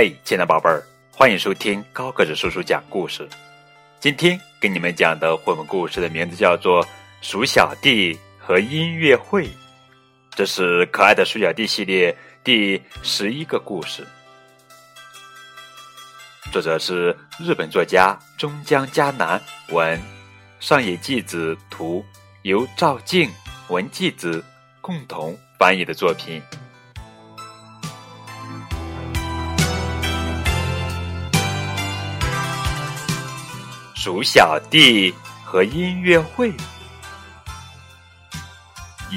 [0.00, 3.28] 嘿，亲爱的宝贝儿，欢迎收听高个子叔叔讲故事。
[3.98, 6.84] 今天给你们讲的绘本故事的名字叫做
[7.20, 9.46] 《鼠小弟和音乐会》，
[10.36, 14.06] 这是可爱的鼠小弟系列第十一个故事。
[16.52, 17.08] 作者是
[17.40, 20.00] 日本作家中江嘉南，文
[20.60, 22.06] 上野纪子图，
[22.42, 23.28] 由赵静、
[23.66, 24.44] 文纪子
[24.80, 26.40] 共同翻译的作品。
[34.08, 36.50] 鼠小弟和音乐会。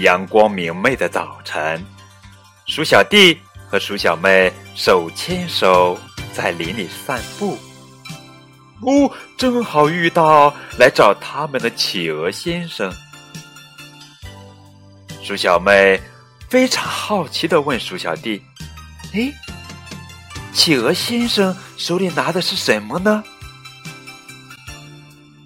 [0.02, 1.82] 阳光明媚的早晨，
[2.66, 5.98] 鼠小弟和鼠小妹手牵手
[6.34, 7.58] 在林里散步。
[8.82, 12.94] 哦，正好遇到来找他们的企鹅先生。
[15.24, 16.02] 鼠小妹
[16.50, 18.44] 非常好奇的问鼠小弟
[19.16, 19.32] ：“哎，
[20.52, 23.24] 企鹅先生手里拿的是什么呢？”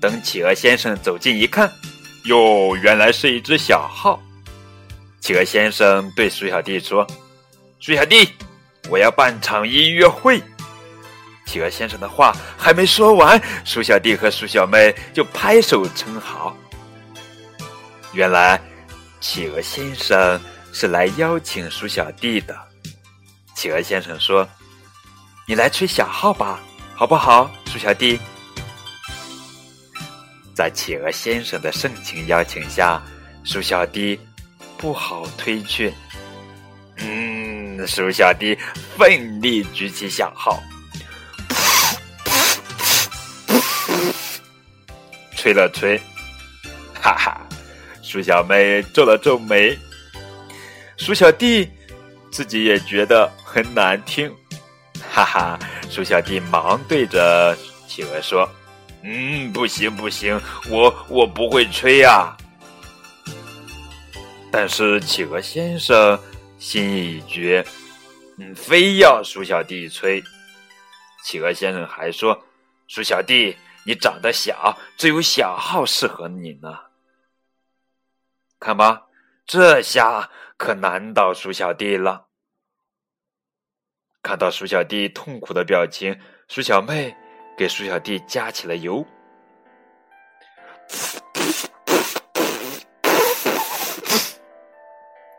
[0.05, 1.67] 等企鹅先生走近一看，
[2.25, 4.21] 哟，原来是一只小号。
[5.19, 7.07] 企鹅先生对鼠小弟说
[7.81, 8.29] ：“鼠小弟，
[8.87, 10.39] 我要办场音乐会。”
[11.47, 16.55] 企鹅先生的话还没说完，鼠小弟和鼠小妹就拍手称好。
[18.13, 18.61] 原来，
[19.19, 20.39] 企鹅先生
[20.71, 22.55] 是来邀请鼠小弟的。
[23.55, 24.47] 企鹅先生说
[25.49, 26.59] ：“你来吹小号吧，
[26.93, 28.19] 好不好，鼠小弟？”
[30.55, 33.01] 在企鹅先生的盛情邀请下，
[33.43, 34.17] 鼠小弟
[34.77, 35.91] 不好推却。
[36.95, 38.57] 嗯，鼠小弟
[38.97, 40.63] 奋力举起小号，
[45.35, 45.99] 吹了吹，
[47.01, 47.45] 哈哈！
[48.01, 49.77] 鼠小妹皱了皱眉，
[50.95, 51.69] 鼠小弟
[52.31, 54.33] 自己也觉得很难听，
[55.11, 55.59] 哈哈！
[55.89, 57.53] 鼠小弟忙对着
[57.89, 58.49] 企鹅说。
[59.07, 62.35] 嗯，不行不行，我我不会吹呀。
[64.51, 66.19] 但是企鹅先生
[66.57, 67.63] 心意已决，
[68.39, 70.23] 嗯，非要鼠小弟吹。
[71.23, 72.43] 企鹅先生还说
[72.87, 73.55] ：“鼠小弟，
[73.85, 76.75] 你长得小，只有小号适合你呢。”
[78.59, 79.03] 看吧，
[79.45, 82.25] 这下可难倒鼠小弟了。
[84.23, 87.15] 看到鼠小弟痛苦的表情，鼠小妹。
[87.57, 89.05] 给鼠小弟加起了油，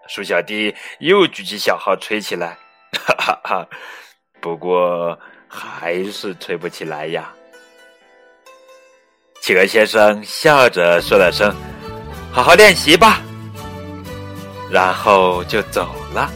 [0.09, 2.57] 鼠小弟又举起小号吹起来，
[2.95, 3.69] 哈哈哈！
[4.41, 7.31] 不过还是吹不起来呀。
[9.43, 11.55] 企鹅先生笑着说了声
[12.33, 13.21] ：“好好练习吧。”
[14.73, 16.33] 然后就走了。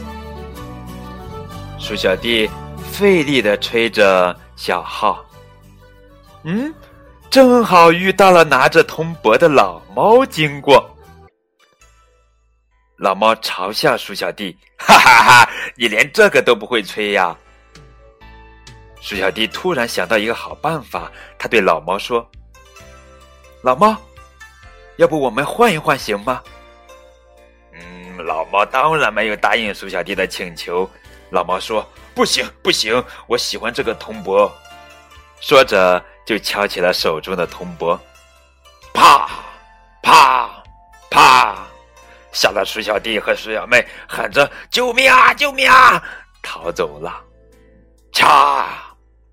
[1.79, 2.47] 鼠小弟
[2.91, 5.25] 费力的吹着小号。
[6.43, 6.73] 嗯，
[7.29, 10.87] 正好遇到了拿着铜钵的老猫经过。
[12.97, 17.35] 老猫嘲笑鼠小弟：“哈哈哈，你连这个都不会吹呀！”
[19.01, 22.27] 鼠小弟突然想到一个好办法，他对老猫说
[23.63, 23.95] ：“老猫，
[24.97, 26.41] 要不我们换一换行吗？”
[27.73, 30.89] 嗯，老猫当然没有答应鼠小弟的请求。
[31.31, 34.51] 老猫说：“不行，不行，我喜欢这个铜钵。”
[35.39, 36.03] 说着。
[36.25, 37.99] 就敲起了手中的铜钵，
[38.93, 39.29] 啪，
[40.01, 40.63] 啪，
[41.09, 41.67] 啪，
[42.31, 46.01] 吓得鼠小弟和鼠小妹喊着“救命啊，救命啊”，
[46.41, 47.23] 逃走了。
[48.13, 48.65] 嚓，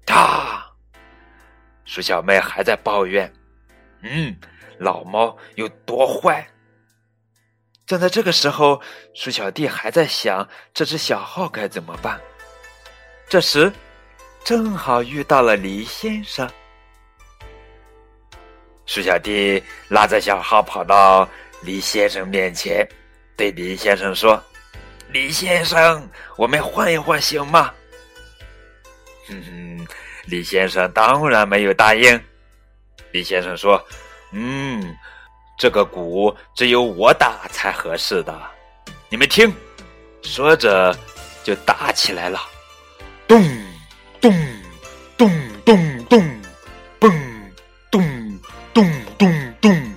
[0.06, 0.60] 嚓，
[1.84, 3.32] 鼠小妹还在抱怨
[4.03, 4.37] ：“嗯，
[4.78, 6.47] 老猫有多坏。”
[7.87, 8.81] 正在这个时候，
[9.15, 12.20] 鼠小弟还在想这只小号该怎么办。
[13.28, 13.72] 这时，
[14.44, 16.49] 正好遇到了李先生。
[18.88, 21.28] 鼠小弟拉着小号跑到
[21.60, 22.88] 李先生面前，
[23.37, 24.43] 对李先生说
[25.12, 26.08] ：“李先生，
[26.38, 27.70] 我们换一换行吗？”
[29.29, 29.87] 哼哼，
[30.25, 32.19] 李先生当然没有答应。
[33.12, 33.79] 李先生说
[34.32, 34.96] ：“嗯，
[35.58, 38.41] 这个鼓只有我打才合适的，
[39.11, 39.55] 你们听。”
[40.25, 40.99] 说着
[41.44, 42.41] 就打起来了，
[43.26, 43.38] 咚
[44.19, 44.32] 咚
[45.19, 45.31] 咚
[45.64, 46.38] 咚咚。
[48.78, 48.88] 咚
[49.19, 49.94] 咚咚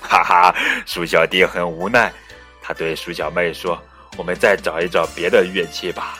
[0.00, 0.56] 哈哈，
[0.86, 2.10] 鼠小弟很无奈，
[2.62, 3.78] 他对鼠小妹说
[4.16, 6.18] ：“我们再找一找别的乐器吧。”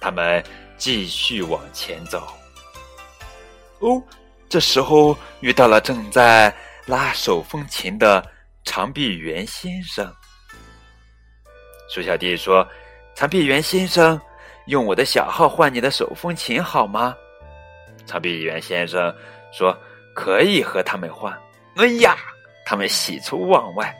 [0.00, 0.42] 他们
[0.76, 2.20] 继续往前走。
[3.78, 4.02] 哦，
[4.48, 6.52] 这时候遇到了正在
[6.86, 8.20] 拉手风琴的
[8.64, 10.12] 长臂猿先生。
[11.88, 12.66] 鼠小弟说
[13.14, 14.20] ：“长臂猿先生，
[14.66, 17.14] 用我的小号换你的手风琴好吗？”
[18.04, 19.14] 长臂猿先生
[19.52, 19.72] 说
[20.16, 21.32] ：“可以和他们换。”
[21.76, 22.16] 哎呀，
[22.64, 23.94] 他们喜出望外。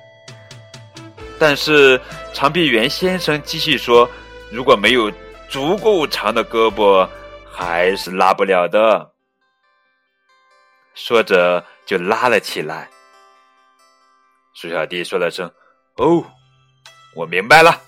[1.38, 2.00] 但是
[2.32, 4.08] 长臂猿先生继续说
[4.50, 5.12] ：“如果没有
[5.50, 7.06] 足够长的胳膊，
[7.52, 9.12] 还是拉不了的。”
[10.96, 12.88] 说着就拉了起来。
[14.54, 15.52] 鼠小弟说了声
[15.96, 16.24] ：“哦，
[17.14, 17.78] 我明白了。”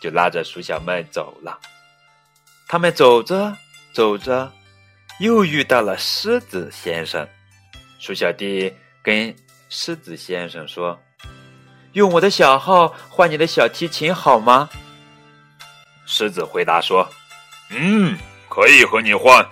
[0.00, 1.58] 就拉着鼠小妹走了。
[2.66, 3.54] 他们走着
[3.92, 4.50] 走着，
[5.18, 7.26] 又遇到了狮子先生。
[7.98, 8.72] 鼠小弟
[9.02, 9.34] 跟
[9.68, 10.98] 狮子先生说
[11.92, 14.68] ：“用我的小号换你的小提琴好吗？”
[16.06, 17.08] 狮子回答说
[17.70, 18.18] ：“嗯，
[18.48, 19.46] 可以和你换，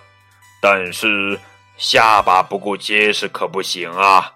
[0.60, 1.38] 但是
[1.76, 4.32] 下巴不够结实可不行啊。”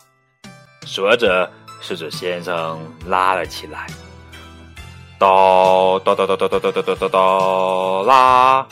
[0.87, 1.51] 说着。
[1.79, 3.87] 狮子先生拉了起来，
[5.19, 8.67] 哆哆哆哆哆哆哆哆哆哆拉，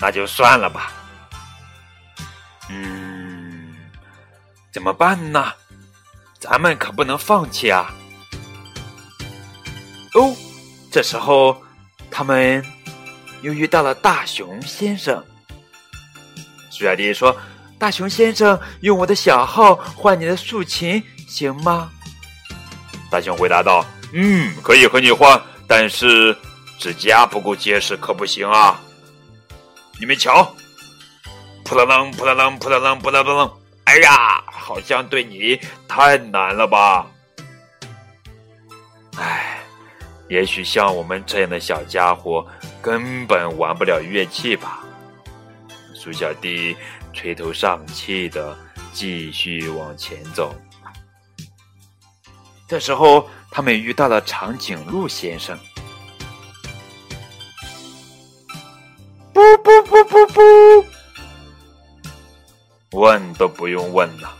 [0.00, 0.92] 那就算了吧。
[2.68, 3.76] 嗯，
[4.72, 5.52] 怎么办呢？
[6.38, 7.92] 咱们可不能放弃啊！
[10.14, 10.34] 哦，
[10.90, 11.62] 这时候
[12.10, 12.64] 他们
[13.42, 15.22] 又遇到了大熊先生。
[16.70, 17.36] 苏小弟说
[17.78, 21.90] ：“大熊先生，用我的小号换你的竖琴。”行吗？
[23.10, 26.34] 大熊回答道：“嗯，可以和你换，但是
[26.78, 28.80] 指甲不够结实，可不行啊！
[30.00, 30.50] 你们瞧，
[31.62, 37.06] 扑棱棱，扑棱棱，扑棱棱，扑棱棱，哎呀，好像对你太难了吧？
[39.18, 39.60] 哎，
[40.30, 42.46] 也许像我们这样的小家伙，
[42.80, 44.82] 根本玩不了乐器吧？”
[45.94, 46.74] 鼠小弟
[47.12, 48.56] 垂头丧气的
[48.94, 50.54] 继续往前走。
[52.66, 55.58] 这时候，他们遇到了长颈鹿先生。
[60.32, 60.40] 不
[62.98, 64.32] 问都不用问了，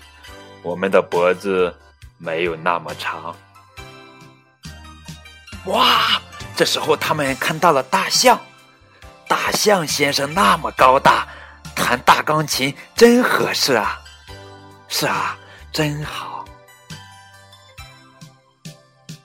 [0.63, 1.75] 我们的脖子
[2.19, 3.35] 没有那么长。
[5.67, 6.21] 哇！
[6.57, 8.39] 这时候他们看到了大象，
[9.27, 11.27] 大象先生那么高大，
[11.75, 13.99] 弹大钢琴真合适啊！
[14.87, 15.39] 是啊，
[15.73, 16.45] 真好。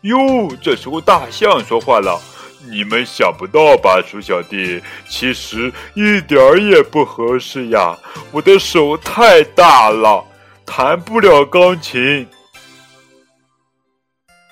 [0.02, 0.18] 哟，
[0.62, 2.22] 这时候大象说话了
[2.68, 7.98] ：“你们想不到吧，鼠小弟，其实一点儿也不合适呀！
[8.32, 10.26] 我的手太大了，
[10.66, 12.28] 弹不了钢琴。”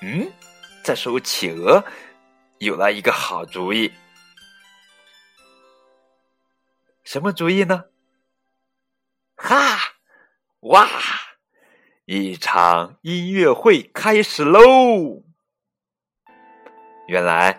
[0.02, 0.30] 嗯，
[0.82, 1.84] 这时候企鹅
[2.58, 3.92] 有了一个好主意。
[7.02, 7.84] 什么主意呢？
[9.36, 9.78] 哈，
[10.60, 10.88] 哇！
[12.06, 15.22] 一场音乐会开始喽！
[17.08, 17.58] 原来，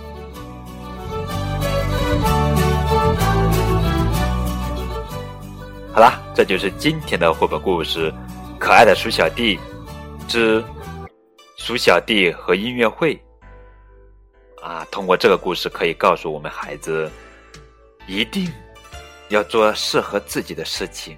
[5.93, 8.09] 好啦，这就是今天的绘本故事
[8.57, 9.59] 《可爱的鼠小弟
[10.25, 10.63] 之
[11.57, 13.13] 鼠小弟和音乐会》
[14.65, 14.87] 啊。
[14.89, 17.11] 通过这个故事，可以告诉我们孩子，
[18.07, 18.49] 一定
[19.27, 21.17] 要做适合自己的事情。